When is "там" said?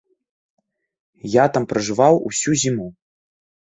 1.59-1.63